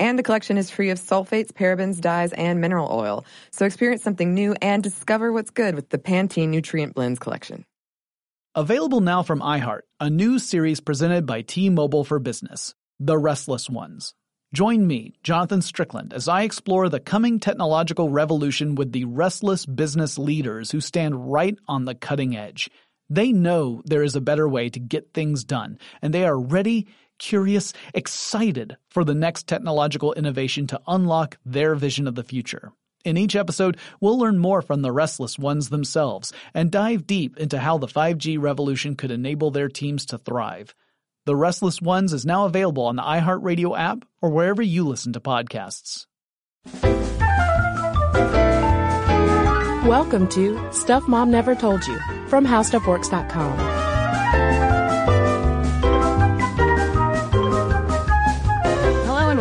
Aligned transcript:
And 0.00 0.18
the 0.18 0.22
collection 0.22 0.56
is 0.56 0.70
free 0.70 0.88
of 0.88 0.98
sulfates, 0.98 1.52
parabens, 1.52 2.00
dyes, 2.00 2.32
and 2.32 2.58
mineral 2.58 2.88
oil. 2.90 3.26
So 3.52 3.66
experience 3.66 4.02
something 4.02 4.32
new 4.32 4.56
and 4.62 4.82
discover 4.82 5.30
what's 5.30 5.50
good 5.50 5.74
with 5.74 5.90
the 5.90 5.98
Pantene 5.98 6.48
Nutrient 6.48 6.94
Blends 6.94 7.18
collection. 7.18 7.66
Available 8.54 9.02
now 9.02 9.22
from 9.22 9.40
iHeart, 9.40 9.82
a 10.00 10.08
new 10.08 10.38
series 10.38 10.80
presented 10.80 11.26
by 11.26 11.42
T-Mobile 11.42 12.04
for 12.04 12.18
Business, 12.18 12.74
The 12.98 13.18
Restless 13.18 13.68
Ones. 13.68 14.14
Join 14.54 14.86
me, 14.86 15.14
Jonathan 15.22 15.60
Strickland, 15.60 16.14
as 16.14 16.26
I 16.26 16.42
explore 16.42 16.88
the 16.88 16.98
coming 16.98 17.38
technological 17.38 18.08
revolution 18.08 18.74
with 18.74 18.92
the 18.92 19.04
restless 19.04 19.66
business 19.66 20.18
leaders 20.18 20.70
who 20.70 20.80
stand 20.80 21.30
right 21.30 21.56
on 21.68 21.84
the 21.84 21.94
cutting 21.94 22.34
edge. 22.34 22.70
They 23.10 23.32
know 23.32 23.82
there 23.84 24.02
is 24.02 24.16
a 24.16 24.20
better 24.20 24.48
way 24.48 24.70
to 24.70 24.80
get 24.80 25.12
things 25.12 25.44
done, 25.44 25.78
and 26.00 26.14
they 26.14 26.24
are 26.24 26.40
ready, 26.40 26.88
curious, 27.20 27.72
excited 27.94 28.76
for 28.88 29.04
the 29.04 29.14
next 29.14 29.46
technological 29.46 30.12
innovation 30.14 30.66
to 30.66 30.80
unlock 30.88 31.38
their 31.46 31.76
vision 31.76 32.08
of 32.08 32.16
the 32.16 32.24
future. 32.24 32.72
In 33.04 33.16
each 33.16 33.36
episode, 33.36 33.78
we'll 34.00 34.18
learn 34.18 34.38
more 34.38 34.60
from 34.60 34.82
the 34.82 34.90
restless 34.90 35.38
ones 35.38 35.68
themselves 35.68 36.32
and 36.52 36.70
dive 36.70 37.06
deep 37.06 37.36
into 37.36 37.58
how 37.58 37.78
the 37.78 37.86
5G 37.86 38.38
revolution 38.40 38.96
could 38.96 39.12
enable 39.12 39.52
their 39.52 39.68
teams 39.68 40.04
to 40.06 40.18
thrive. 40.18 40.74
The 41.26 41.36
Restless 41.36 41.80
Ones 41.80 42.12
is 42.12 42.26
now 42.26 42.46
available 42.46 42.84
on 42.84 42.96
the 42.96 43.02
iHeartRadio 43.02 43.78
app 43.78 44.04
or 44.20 44.30
wherever 44.30 44.62
you 44.62 44.86
listen 44.86 45.12
to 45.12 45.20
podcasts. 45.20 46.06
Welcome 49.86 50.28
to 50.28 50.72
Stuff 50.72 51.08
Mom 51.08 51.30
Never 51.30 51.54
Told 51.54 51.86
You 51.86 51.98
from 52.28 52.46
HowStuffWorks.com. 52.46 53.79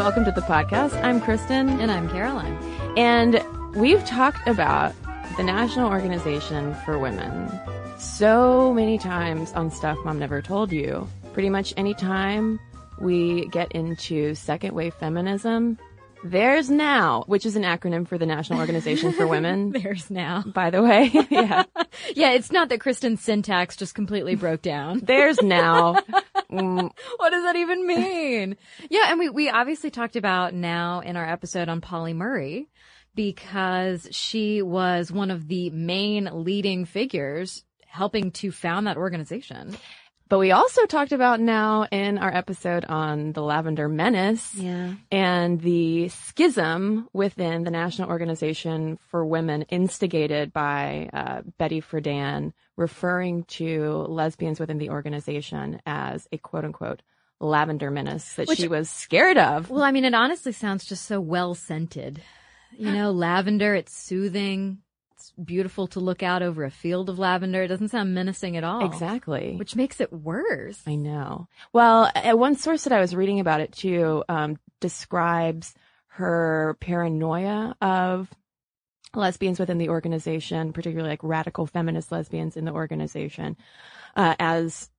welcome 0.09 0.25
to 0.25 0.31
the 0.31 0.47
podcast. 0.47 0.99
I'm 1.03 1.21
Cristen. 1.21 1.69
And 1.79 1.91
I'm 1.91 2.09
Caroline. 2.09 2.57
And 2.97 3.45
we've 3.75 4.03
talked 4.05 4.47
about 4.47 4.95
the 5.37 5.43
National 5.43 5.87
Organization 5.87 6.73
for 6.83 6.97
Women 6.97 7.47
so 7.99 8.73
many 8.73 8.97
times 8.97 9.53
on 9.53 9.69
Stuff 9.69 9.99
Mom 10.03 10.17
Never 10.17 10.41
Told 10.41 10.71
You 10.71 11.07
pretty 11.33 11.51
much 11.51 11.75
any 11.77 11.93
time 11.93 12.59
we 12.99 13.45
get 13.49 13.71
into 13.73 14.33
second 14.33 14.73
wave 14.73 14.95
feminism, 14.95 15.77
there's 16.23 16.69
now, 16.69 17.23
which 17.27 17.45
is 17.45 17.55
an 17.55 17.63
acronym 17.63 18.07
for 18.07 18.17
the 18.17 18.25
National 18.25 18.59
Organization 18.59 19.13
for 19.13 19.25
Women. 19.25 19.71
there's 19.83 20.11
now. 20.11 20.43
By 20.45 20.69
the 20.69 20.81
way. 20.81 21.11
yeah. 21.29 21.63
yeah, 22.15 22.31
it's 22.31 22.51
not 22.51 22.69
that 22.69 22.81
Cristen's 22.81 23.21
syntax 23.21 23.75
just 23.75 23.95
completely 23.95 24.35
broke 24.35 24.61
down. 24.61 25.01
There's 25.03 25.41
now. 25.41 25.95
Mm. 26.51 26.91
What 27.17 27.29
does 27.29 27.43
that 27.43 27.55
even 27.55 27.87
mean? 27.87 28.57
Yeah, 28.89 29.05
and 29.09 29.19
we, 29.19 29.29
we 29.29 29.49
obviously 29.49 29.91
talked 29.91 30.15
about 30.15 30.53
now 30.53 30.99
in 31.01 31.15
our 31.15 31.27
episode 31.27 31.69
on 31.69 31.81
Pauli 31.81 32.13
Murray 32.13 32.69
because 33.15 34.07
she 34.11 34.61
was 34.61 35.11
one 35.11 35.31
of 35.31 35.47
the 35.47 35.69
main 35.69 36.29
leading 36.31 36.85
figures 36.85 37.63
helping 37.87 38.31
to 38.31 38.51
found 38.51 38.87
that 38.87 38.97
organization. 38.97 39.75
But 40.29 40.37
we 40.37 40.51
also 40.51 40.85
talked 40.85 41.11
about 41.11 41.39
now 41.39 41.87
in 41.91 42.19
our 42.19 42.31
episode 42.31 42.85
on 42.85 43.33
the 43.33 43.41
Lavender 43.41 43.89
Menace 43.89 44.53
yeah. 44.53 44.93
and 45.11 45.59
the 45.59 46.09
schism 46.09 47.09
within 47.13 47.63
the 47.63 47.71
National 47.71 48.09
Organization 48.09 48.99
for 49.09 49.25
Women 49.25 49.63
instigated 49.63 50.53
by 50.53 51.09
uh, 51.11 51.41
Betty 51.57 51.81
Friedan 51.81 52.53
referring 52.77 53.43
to 53.45 54.05
lesbians 54.07 54.59
within 54.59 54.77
the 54.77 54.91
organization 54.91 55.81
as 55.87 56.27
a 56.31 56.37
quote 56.37 56.63
unquote 56.63 57.01
lavender 57.39 57.89
menace 57.89 58.33
that 58.33 58.47
Which, 58.47 58.59
she 58.59 58.67
was 58.67 58.87
scared 58.87 59.37
of. 59.39 59.71
Well, 59.71 59.83
I 59.83 59.91
mean, 59.91 60.05
it 60.05 60.13
honestly 60.13 60.51
sounds 60.51 60.85
just 60.85 61.05
so 61.05 61.19
well 61.19 61.55
scented. 61.55 62.21
You 62.77 62.91
know, 62.91 63.09
lavender, 63.11 63.73
it's 63.73 63.97
soothing 63.97 64.83
beautiful 65.43 65.87
to 65.87 65.99
look 65.99 66.23
out 66.23 66.41
over 66.41 66.63
a 66.63 66.71
field 66.71 67.09
of 67.09 67.19
lavender. 67.19 67.63
It 67.63 67.67
doesn't 67.67 67.89
sound 67.89 68.13
menacing 68.13 68.57
at 68.57 68.63
all. 68.63 68.85
Exactly. 68.85 69.55
Which 69.55 69.75
makes 69.75 69.99
it 70.01 70.11
worse. 70.11 70.81
I 70.85 70.95
know. 70.95 71.47
Well, 71.73 72.11
one 72.15 72.55
source 72.55 72.83
that 72.83 72.93
I 72.93 72.99
was 72.99 73.15
reading 73.15 73.39
about 73.39 73.61
it 73.61 73.71
too 73.71 74.23
um, 74.29 74.57
describes 74.79 75.73
her 76.07 76.77
paranoia 76.81 77.75
of 77.81 78.29
lesbians 79.15 79.59
within 79.59 79.77
the 79.77 79.89
organization, 79.89 80.73
particularly 80.73 81.09
like 81.09 81.23
radical 81.23 81.65
feminist 81.65 82.11
lesbians 82.11 82.57
in 82.57 82.65
the 82.65 82.71
organization, 82.71 83.57
uh, 84.15 84.35
as 84.39 84.89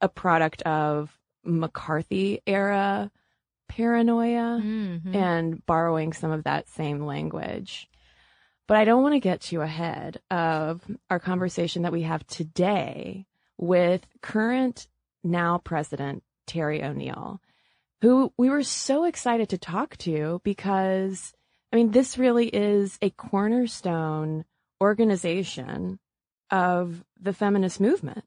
a 0.00 0.08
product 0.08 0.62
of 0.62 1.18
McCarthy 1.44 2.42
era 2.46 3.10
paranoia 3.68 4.60
mm-hmm. 4.62 5.14
and 5.14 5.64
borrowing 5.66 6.12
some 6.12 6.30
of 6.30 6.44
that 6.44 6.68
same 6.68 7.04
language. 7.04 7.88
But 8.66 8.76
I 8.76 8.84
don't 8.84 9.02
want 9.02 9.14
to 9.14 9.20
get 9.20 9.52
you 9.52 9.62
ahead 9.62 10.20
of 10.30 10.82
our 11.08 11.20
conversation 11.20 11.82
that 11.82 11.92
we 11.92 12.02
have 12.02 12.26
today 12.26 13.26
with 13.58 14.06
current 14.22 14.88
now 15.22 15.58
president 15.58 16.22
Terry 16.46 16.82
O'Neill, 16.82 17.40
who 18.02 18.32
we 18.36 18.50
were 18.50 18.62
so 18.62 19.04
excited 19.04 19.48
to 19.50 19.58
talk 19.58 19.96
to 19.98 20.40
because, 20.44 21.32
I 21.72 21.76
mean, 21.76 21.92
this 21.92 22.18
really 22.18 22.48
is 22.48 22.98
a 23.00 23.10
cornerstone 23.10 24.44
organization 24.80 25.98
of 26.50 27.04
the 27.20 27.32
feminist 27.32 27.80
movement. 27.80 28.24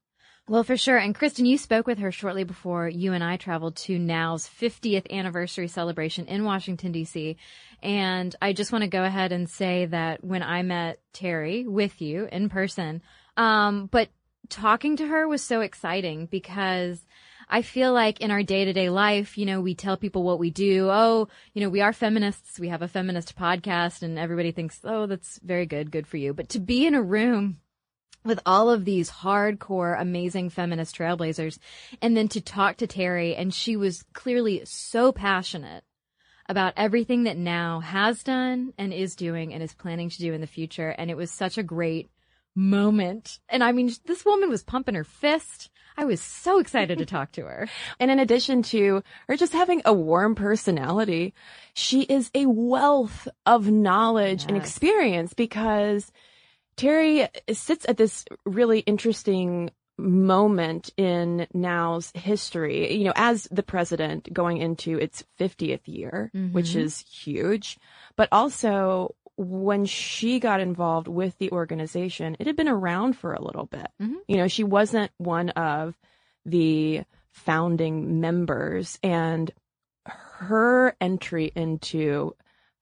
Well, 0.50 0.64
for 0.64 0.76
sure. 0.76 0.96
And 0.96 1.14
Cristen, 1.14 1.46
you 1.46 1.56
spoke 1.56 1.86
with 1.86 2.00
her 2.00 2.10
shortly 2.10 2.42
before 2.42 2.88
you 2.88 3.12
and 3.12 3.22
I 3.22 3.36
traveled 3.36 3.76
to 3.76 4.00
NOW's 4.00 4.48
50th 4.48 5.08
anniversary 5.08 5.68
celebration 5.68 6.26
in 6.26 6.42
Washington, 6.42 6.90
D.C. 6.90 7.36
And 7.84 8.34
I 8.42 8.52
just 8.52 8.72
want 8.72 8.82
to 8.82 8.88
go 8.88 9.04
ahead 9.04 9.30
and 9.30 9.48
say 9.48 9.86
that 9.86 10.24
when 10.24 10.42
I 10.42 10.62
met 10.64 10.98
Terry 11.12 11.68
with 11.68 12.02
you 12.02 12.26
in 12.32 12.48
person, 12.48 13.00
um, 13.36 13.86
but 13.92 14.08
talking 14.48 14.96
to 14.96 15.06
her 15.06 15.28
was 15.28 15.40
so 15.40 15.60
exciting 15.60 16.26
because 16.26 17.06
I 17.48 17.62
feel 17.62 17.92
like 17.92 18.20
in 18.20 18.32
our 18.32 18.42
day 18.42 18.64
to 18.64 18.72
day 18.72 18.90
life, 18.90 19.38
you 19.38 19.46
know, 19.46 19.60
we 19.60 19.76
tell 19.76 19.96
people 19.96 20.24
what 20.24 20.40
we 20.40 20.50
do. 20.50 20.88
Oh, 20.90 21.28
you 21.54 21.62
know, 21.62 21.68
we 21.68 21.80
are 21.80 21.92
feminists. 21.92 22.58
We 22.58 22.70
have 22.70 22.82
a 22.82 22.88
feminist 22.88 23.38
podcast 23.38 24.02
and 24.02 24.18
everybody 24.18 24.50
thinks, 24.50 24.80
oh, 24.82 25.06
that's 25.06 25.38
very 25.44 25.66
good. 25.66 25.92
Good 25.92 26.08
for 26.08 26.16
you. 26.16 26.34
But 26.34 26.48
to 26.48 26.58
be 26.58 26.88
in 26.88 26.96
a 26.96 27.02
room 27.02 27.58
with 28.24 28.40
all 28.44 28.70
of 28.70 28.84
these 28.84 29.10
hardcore, 29.10 30.00
amazing 30.00 30.50
feminist 30.50 30.96
trailblazers. 30.96 31.58
And 32.02 32.16
then 32.16 32.28
to 32.28 32.40
talk 32.40 32.76
to 32.78 32.86
Terry, 32.86 33.34
and 33.34 33.52
she 33.52 33.76
was 33.76 34.04
clearly 34.12 34.62
so 34.64 35.12
passionate 35.12 35.84
about 36.48 36.74
everything 36.76 37.24
that 37.24 37.36
now 37.36 37.80
has 37.80 38.22
done 38.22 38.72
and 38.76 38.92
is 38.92 39.14
doing 39.14 39.54
and 39.54 39.62
is 39.62 39.72
planning 39.72 40.10
to 40.10 40.18
do 40.18 40.32
in 40.32 40.40
the 40.40 40.46
future. 40.46 40.90
And 40.90 41.10
it 41.10 41.16
was 41.16 41.30
such 41.30 41.58
a 41.58 41.62
great 41.62 42.10
moment. 42.56 43.38
And 43.48 43.62
I 43.62 43.72
mean, 43.72 43.92
this 44.04 44.24
woman 44.24 44.50
was 44.50 44.64
pumping 44.64 44.96
her 44.96 45.04
fist. 45.04 45.70
I 45.96 46.04
was 46.04 46.20
so 46.20 46.58
excited 46.58 46.98
to 46.98 47.06
talk 47.06 47.32
to 47.32 47.42
her. 47.42 47.68
And 48.00 48.10
in 48.10 48.18
addition 48.18 48.62
to 48.64 49.02
her 49.28 49.36
just 49.36 49.52
having 49.52 49.82
a 49.84 49.92
warm 49.92 50.34
personality, 50.34 51.34
she 51.74 52.02
is 52.02 52.30
a 52.34 52.46
wealth 52.46 53.28
of 53.46 53.70
knowledge 53.70 54.40
yes. 54.40 54.48
and 54.48 54.56
experience 54.56 55.34
because 55.34 56.10
Terry 56.76 57.28
sits 57.52 57.84
at 57.88 57.96
this 57.96 58.24
really 58.44 58.80
interesting 58.80 59.70
moment 59.98 60.90
in 60.96 61.46
now's 61.52 62.10
history, 62.14 62.94
you 62.96 63.04
know, 63.04 63.12
as 63.16 63.46
the 63.50 63.62
president 63.62 64.32
going 64.32 64.58
into 64.58 64.98
its 64.98 65.24
50th 65.38 65.86
year, 65.86 66.30
mm-hmm. 66.34 66.52
which 66.54 66.74
is 66.74 67.00
huge, 67.00 67.78
but 68.16 68.28
also 68.32 69.14
when 69.36 69.86
she 69.86 70.38
got 70.40 70.60
involved 70.60 71.08
with 71.08 71.36
the 71.38 71.50
organization, 71.50 72.36
it 72.38 72.46
had 72.46 72.56
been 72.56 72.68
around 72.68 73.14
for 73.14 73.32
a 73.32 73.42
little 73.42 73.66
bit. 73.66 73.88
Mm-hmm. 74.00 74.16
You 74.28 74.36
know, 74.36 74.48
she 74.48 74.64
wasn't 74.64 75.10
one 75.18 75.50
of 75.50 75.98
the 76.44 77.04
founding 77.32 78.20
members 78.20 78.98
and 79.02 79.50
her 80.06 80.96
entry 81.00 81.52
into 81.54 82.34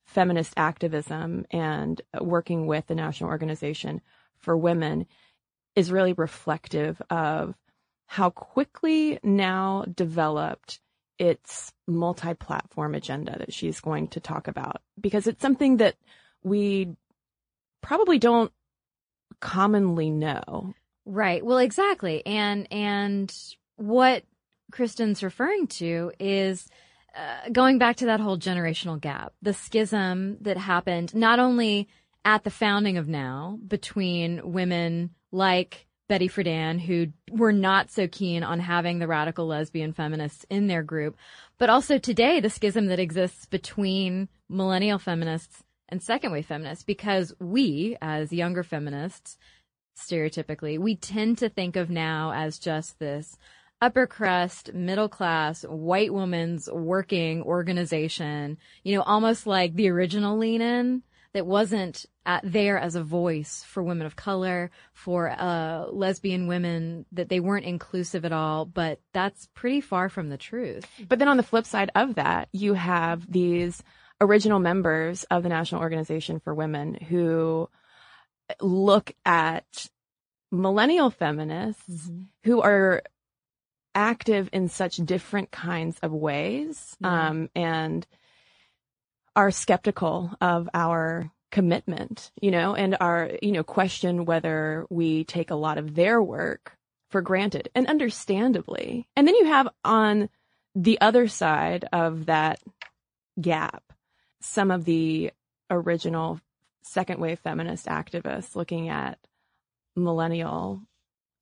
feminist 0.08 0.54
activism 0.56 1.44
and 1.50 2.00
working 2.18 2.66
with 2.66 2.86
the 2.86 2.94
National 2.94 3.28
Organization 3.28 4.00
for 4.38 4.56
Women 4.56 5.06
is 5.76 5.92
really 5.92 6.14
reflective 6.14 7.00
of 7.10 7.54
how 8.06 8.30
quickly 8.30 9.18
now 9.22 9.84
developed 9.94 10.80
its 11.18 11.72
multi 11.86 12.32
platform 12.32 12.94
agenda 12.94 13.38
that 13.38 13.52
she's 13.52 13.80
going 13.80 14.08
to 14.08 14.18
talk 14.18 14.48
about 14.48 14.80
because 14.98 15.26
it's 15.26 15.42
something 15.42 15.76
that 15.76 15.94
we 16.42 16.96
probably 17.82 18.18
don't 18.18 18.50
commonly 19.40 20.10
know. 20.10 20.72
Right. 21.04 21.44
Well, 21.44 21.58
exactly. 21.58 22.24
And 22.24 22.66
and 22.72 23.34
what 23.76 24.24
Cristen's 24.72 25.22
referring 25.22 25.66
to 25.66 26.12
is 26.18 26.66
uh, 27.18 27.48
going 27.50 27.78
back 27.78 27.96
to 27.96 28.06
that 28.06 28.20
whole 28.20 28.38
generational 28.38 29.00
gap, 29.00 29.32
the 29.42 29.52
schism 29.52 30.36
that 30.40 30.56
happened 30.56 31.14
not 31.14 31.40
only 31.40 31.88
at 32.24 32.44
the 32.44 32.50
founding 32.50 32.96
of 32.96 33.08
Now 33.08 33.58
between 33.66 34.52
women 34.52 35.10
like 35.32 35.86
Betty 36.08 36.28
Friedan, 36.28 36.80
who 36.80 37.08
were 37.30 37.52
not 37.52 37.90
so 37.90 38.06
keen 38.06 38.42
on 38.44 38.60
having 38.60 38.98
the 38.98 39.08
radical 39.08 39.46
lesbian 39.46 39.92
feminists 39.92 40.46
in 40.48 40.68
their 40.68 40.82
group, 40.82 41.16
but 41.58 41.68
also 41.68 41.98
today 41.98 42.40
the 42.40 42.50
schism 42.50 42.86
that 42.86 43.00
exists 43.00 43.46
between 43.46 44.28
millennial 44.48 44.98
feminists 44.98 45.64
and 45.88 46.02
second 46.02 46.32
wave 46.32 46.46
feminists, 46.46 46.84
because 46.84 47.34
we, 47.40 47.96
as 48.00 48.32
younger 48.32 48.62
feminists, 48.62 49.36
stereotypically, 49.98 50.78
we 50.78 50.94
tend 50.94 51.38
to 51.38 51.48
think 51.48 51.76
of 51.76 51.90
now 51.90 52.32
as 52.32 52.58
just 52.58 52.98
this 52.98 53.36
upper 53.80 54.06
crust, 54.06 54.72
middle 54.74 55.08
class, 55.08 55.62
white 55.62 56.12
woman's 56.12 56.68
working 56.70 57.42
organization, 57.42 58.58
you 58.82 58.96
know, 58.96 59.02
almost 59.02 59.46
like 59.46 59.74
the 59.74 59.88
original 59.88 60.36
lean 60.36 60.60
in 60.60 61.02
that 61.32 61.46
wasn't 61.46 62.06
there 62.42 62.78
as 62.78 62.94
a 62.94 63.02
voice 63.02 63.64
for 63.66 63.82
women 63.82 64.06
of 64.06 64.16
color, 64.16 64.70
for 64.92 65.30
uh, 65.30 65.86
lesbian 65.90 66.46
women, 66.46 67.06
that 67.12 67.28
they 67.28 67.40
weren't 67.40 67.64
inclusive 67.64 68.24
at 68.24 68.32
all. 68.32 68.64
But 68.64 69.00
that's 69.12 69.48
pretty 69.54 69.80
far 69.80 70.08
from 70.08 70.28
the 70.28 70.36
truth. 70.36 70.86
But 71.08 71.18
then 71.18 71.28
on 71.28 71.36
the 71.36 71.42
flip 71.42 71.66
side 71.66 71.90
of 71.94 72.16
that, 72.16 72.48
you 72.52 72.74
have 72.74 73.30
these 73.30 73.82
original 74.20 74.58
members 74.58 75.24
of 75.24 75.42
the 75.42 75.48
National 75.48 75.80
Organization 75.80 76.40
for 76.40 76.54
Women 76.54 76.94
who 76.94 77.68
look 78.60 79.12
at 79.24 79.88
millennial 80.50 81.10
feminists 81.10 82.08
mm-hmm. 82.08 82.22
who 82.44 82.62
are 82.62 83.02
active 83.98 84.48
in 84.52 84.68
such 84.68 84.96
different 84.98 85.50
kinds 85.50 85.98
of 86.02 86.12
ways 86.12 86.96
yeah. 87.00 87.28
um, 87.28 87.50
and 87.56 88.06
are 89.34 89.50
skeptical 89.50 90.30
of 90.40 90.68
our 90.72 91.30
commitment, 91.50 92.30
you 92.40 92.52
know, 92.52 92.74
and 92.74 92.96
are, 93.00 93.30
you 93.42 93.50
know, 93.50 93.64
question 93.64 94.24
whether 94.24 94.86
we 94.88 95.24
take 95.24 95.50
a 95.50 95.56
lot 95.56 95.78
of 95.78 95.96
their 95.96 96.22
work 96.22 96.76
for 97.10 97.20
granted 97.20 97.70
and 97.74 97.88
understandably. 97.88 99.08
And 99.16 99.26
then 99.26 99.34
you 99.34 99.46
have 99.46 99.68
on 99.84 100.28
the 100.76 101.00
other 101.00 101.26
side 101.26 101.86
of 101.92 102.26
that 102.26 102.60
gap 103.40 103.82
some 104.40 104.70
of 104.70 104.84
the 104.84 105.32
original 105.70 106.40
second 106.82 107.20
wave 107.20 107.40
feminist 107.40 107.86
activists 107.86 108.54
looking 108.54 108.88
at 108.88 109.18
millennial 109.96 110.82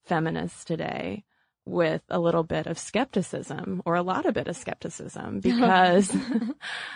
feminists 0.07 0.65
today 0.65 1.25
with 1.67 2.03
a 2.09 2.19
little 2.19 2.45
bit 2.45 2.67
of 2.67 2.79
skepticism 2.79 3.83
or 3.85 3.97
a 3.97 4.03
lot 4.03 4.25
of 4.25 4.35
bit 4.35 4.49
of 4.49 4.57
skepticism 4.57 5.41
because 5.41 6.15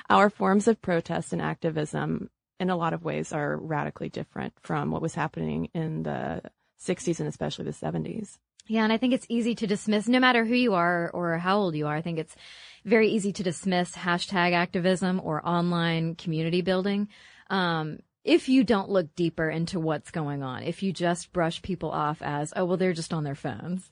our 0.09 0.31
forms 0.31 0.69
of 0.69 0.81
protest 0.81 1.33
and 1.33 1.43
activism 1.43 2.31
in 2.59 2.71
a 2.71 2.77
lot 2.77 2.93
of 2.93 3.05
ways 3.05 3.33
are 3.33 3.57
radically 3.57 4.09
different 4.09 4.55
from 4.63 4.91
what 4.91 5.03
was 5.03 5.15
happening 5.15 5.69
in 5.75 6.03
the 6.05 6.43
60s 6.81 7.19
and 7.19 7.29
especially 7.29 7.65
the 7.65 7.71
70s. 7.73 8.39
Yeah, 8.67 8.85
and 8.85 8.93
I 8.93 8.99
think 8.99 9.15
it's 9.15 9.27
easy 9.29 9.55
to 9.57 9.67
dismiss, 9.67 10.07
no 10.07 10.21
matter 10.21 10.45
who 10.45 10.55
you 10.55 10.75
are 10.75 11.11
or 11.13 11.39
how 11.39 11.59
old 11.59 11.75
you 11.75 11.89
are. 11.89 11.97
I 11.97 12.03
think 12.03 12.19
it's 12.19 12.37
very 12.85 13.09
easy 13.09 13.33
to 13.33 13.43
dismiss 13.43 13.93
hashtag 13.93 14.53
activism 14.53 15.21
or 15.25 15.47
online 15.47 16.15
community 16.15 16.61
building. 16.61 17.09
Um, 17.49 17.99
if 18.23 18.49
you 18.49 18.63
don't 18.63 18.91
look 18.91 19.15
deeper 19.17 19.49
into 19.49 19.81
what's 19.81 20.11
going 20.11 20.43
on, 20.43 20.63
if 20.63 20.83
you 20.83 20.93
just 20.93 21.33
brush 21.33 21.63
people 21.63 21.91
off 21.91 22.23
as, 22.23 22.53
oh, 22.55 22.65
well, 22.65 22.77
they're 22.77 22.93
just 22.93 23.13
on 23.13 23.25
their 23.25 23.35
phones. 23.35 23.91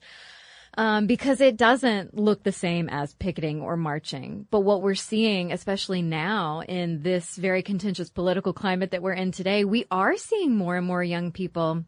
Um, 0.77 1.07
because 1.07 1.41
it 1.41 1.57
doesn't 1.57 2.15
look 2.15 2.43
the 2.43 2.51
same 2.51 2.89
as 2.89 3.13
picketing 3.15 3.61
or 3.61 3.75
marching. 3.75 4.47
But 4.51 4.61
what 4.61 4.81
we're 4.81 4.95
seeing, 4.95 5.51
especially 5.51 6.01
now 6.01 6.61
in 6.61 7.01
this 7.01 7.35
very 7.35 7.63
contentious 7.63 8.09
political 8.09 8.53
climate 8.53 8.91
that 8.91 9.01
we're 9.01 9.13
in 9.13 9.31
today, 9.31 9.65
we 9.65 9.85
are 9.91 10.15
seeing 10.15 10.55
more 10.55 10.77
and 10.77 10.85
more 10.85 11.03
young 11.03 11.31
people 11.31 11.83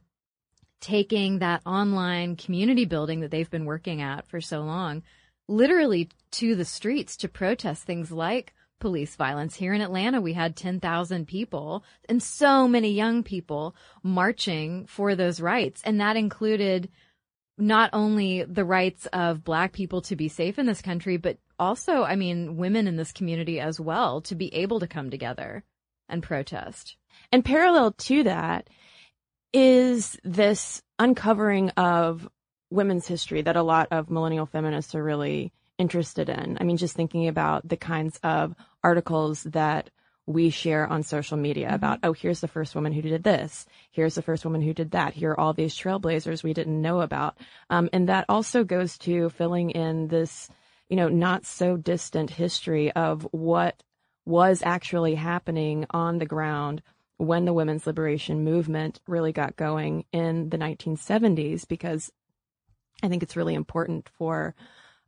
taking 0.82 1.40
that 1.40 1.62
online 1.66 2.36
community 2.36 2.86
building 2.86 3.22
that 3.22 3.32
they've 3.32 3.52
been 3.52 3.66
working 3.66 4.02
at 4.02 4.28
for 4.28 4.42
so 4.42 4.62
long, 4.62 5.04
literally 5.48 6.10
to 6.32 6.56
the 6.56 6.66
streets 6.66 7.16
to 7.18 7.30
protest 7.30 7.84
things 7.84 8.12
like 8.12 8.54
police 8.80 9.16
violence. 9.16 9.56
Here 9.56 9.74
in 9.74 9.82
Atlanta, 9.82 10.20
we 10.20 10.34
had 10.34 10.56
10,000 10.56 11.28
people 11.28 11.86
and 12.10 12.22
so 12.22 12.68
many 12.68 12.92
young 12.92 13.24
people 13.24 13.76
marching 14.04 14.88
for 14.88 15.16
those 15.16 15.40
rights. 15.40 15.82
And 15.86 16.02
that 16.02 16.18
included 16.18 16.90
not 17.62 17.92
only 17.94 18.44
the 18.44 18.66
rights 18.66 19.06
of 19.14 19.44
black 19.44 19.72
people 19.72 20.02
to 20.02 20.16
be 20.16 20.28
safe 20.28 20.58
in 20.58 20.66
this 20.66 20.82
country, 20.82 21.18
but 21.18 21.38
also, 21.60 22.04
I 22.04 22.16
mean, 22.16 22.58
women 22.58 22.88
in 22.88 22.96
this 22.98 23.12
community 23.12 23.60
as 23.60 23.80
well 23.80 24.22
to 24.22 24.36
be 24.36 24.54
able 24.54 24.80
to 24.80 24.88
come 24.88 25.12
together 25.12 25.64
and 26.10 26.24
protest. 26.24 26.98
And 27.32 27.46
parallel 27.46 27.92
to 27.92 28.24
that 28.24 28.70
is 29.54 30.18
this 30.24 30.82
uncovering 30.98 31.70
of 31.72 32.28
women's 32.72 33.08
history 33.08 33.44
that 33.44 33.56
a 33.56 33.64
lot 33.64 33.90
of 33.92 34.10
millennial 34.10 34.46
feminists 34.46 34.96
are 34.96 35.04
really 35.04 35.54
interested 35.78 36.30
in. 36.30 36.58
I 36.60 36.64
mean, 36.64 36.78
just 36.78 36.96
thinking 36.96 37.28
about 37.28 37.68
the 37.68 37.78
kinds 37.78 38.20
of 38.24 38.56
articles 38.84 39.44
that 39.44 39.90
we 40.34 40.50
share 40.50 40.88
on 40.88 41.04
social 41.04 41.38
media 41.38 41.68
mm-hmm. 41.68 41.76
about, 41.76 42.00
oh, 42.04 42.14
here's 42.14 42.42
the 42.42 42.48
first 42.48 42.76
woman 42.76 42.92
who 42.92 43.02
did 43.02 43.24
this. 43.24 43.66
Here's 43.92 44.16
the 44.16 44.22
first 44.22 44.46
woman 44.46 44.62
who 44.62 44.74
did 44.74 44.92
that. 44.92 45.14
Here 45.14 45.32
are 45.32 45.40
all 45.40 45.54
these 45.54 45.76
trailblazers 45.76 46.44
we 46.44 46.54
didn't 46.54 46.82
know 46.82 47.02
about. 47.02 47.38
Um, 47.70 47.90
and 47.94 48.10
that 48.10 48.26
also 48.30 48.64
goes 48.64 48.98
to 49.00 49.30
filling 49.30 49.72
in 49.72 50.08
this, 50.08 50.50
you 50.90 50.96
know, 50.96 51.10
not 51.10 51.46
so 51.46 51.78
distant 51.78 52.30
history 52.30 52.92
of 52.92 53.28
what 53.32 53.82
was 54.26 54.62
actually 54.64 55.16
happening 55.16 55.86
on 55.92 56.20
the 56.20 56.26
ground 56.26 56.82
when 57.18 57.46
the 57.46 57.54
women's 57.54 57.86
liberation 57.86 58.44
movement 58.44 59.00
really 59.08 59.32
got 59.32 59.56
going 59.56 60.06
in 60.12 60.50
the 60.50 60.58
1970s, 60.58 61.68
because 61.68 62.12
I 63.04 63.10
think 63.10 63.24
it's 63.24 63.36
really 63.36 63.54
important 63.54 64.10
for 64.18 64.56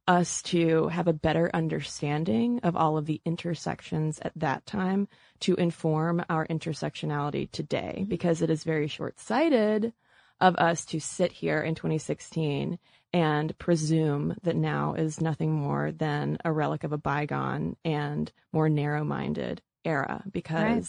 us 0.07 0.41
to 0.41 0.87
have 0.87 1.07
a 1.07 1.13
better 1.13 1.49
understanding 1.53 2.59
of 2.63 2.75
all 2.75 2.97
of 2.97 3.05
the 3.05 3.21
intersections 3.25 4.19
at 4.21 4.33
that 4.35 4.65
time 4.65 5.07
to 5.39 5.55
inform 5.55 6.23
our 6.29 6.45
intersectionality 6.47 7.49
today 7.51 7.95
mm-hmm. 7.99 8.09
because 8.09 8.41
it 8.41 8.49
is 8.49 8.63
very 8.63 8.87
short-sighted 8.87 9.93
of 10.41 10.55
us 10.57 10.85
to 10.85 10.99
sit 10.99 11.31
here 11.31 11.61
in 11.61 11.75
2016 11.75 12.77
and 13.13 13.57
presume 13.59 14.35
that 14.43 14.55
now 14.55 14.93
is 14.93 15.21
nothing 15.21 15.53
more 15.53 15.91
than 15.91 16.37
a 16.43 16.51
relic 16.51 16.83
of 16.83 16.91
a 16.91 16.97
bygone 16.97 17.77
and 17.85 18.31
more 18.51 18.67
narrow-minded 18.67 19.61
era 19.85 20.23
because 20.31 20.63
right. 20.63 20.85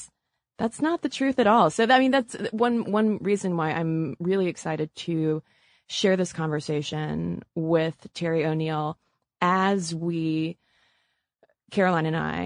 that's 0.58 0.80
not 0.80 1.02
the 1.02 1.08
truth 1.08 1.38
at 1.38 1.46
all. 1.46 1.70
So 1.70 1.84
I 1.84 1.98
mean 1.98 2.10
that's 2.10 2.34
one 2.50 2.90
one 2.90 3.18
reason 3.18 3.56
why 3.56 3.72
I'm 3.72 4.16
really 4.18 4.48
excited 4.48 4.94
to 4.96 5.42
share 5.88 6.16
this 6.16 6.32
conversation 6.32 7.42
with 7.54 8.06
Terry 8.14 8.44
O'Neill 8.44 8.98
as 9.40 9.94
we, 9.94 10.58
Caroline 11.70 12.06
and 12.06 12.16
I, 12.16 12.42